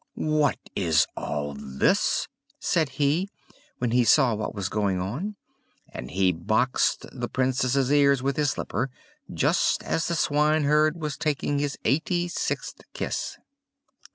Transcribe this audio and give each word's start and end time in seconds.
"What 0.15 0.57
is 0.75 1.05
all 1.15 1.53
this?" 1.53 2.27
said 2.59 2.89
he, 2.97 3.29
when 3.77 3.91
he 3.91 4.03
saw 4.03 4.33
what 4.33 4.55
was 4.55 4.67
going 4.67 4.99
on, 4.99 5.35
and 5.93 6.09
he 6.09 6.31
boxed 6.31 7.05
the 7.11 7.27
Princess's 7.29 7.91
ears 7.91 8.23
with 8.23 8.35
his 8.35 8.49
slipper, 8.49 8.89
just 9.31 9.83
as 9.83 10.07
the 10.07 10.15
swineherd 10.15 10.97
was 10.99 11.17
taking 11.17 11.57
the 11.57 11.69
eighty 11.85 12.27
sixth 12.29 12.81
kiss. 12.95 13.37